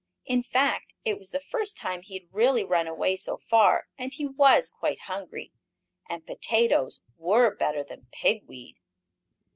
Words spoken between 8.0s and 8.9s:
pig weed.